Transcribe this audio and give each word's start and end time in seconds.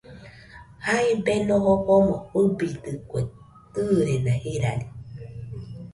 Jae 0.85 1.11
Beno 1.25 1.55
jofomo 1.65 2.15
fɨbidekue 2.29 3.19
tɨrena 3.73 4.33
jirari. 4.43 4.85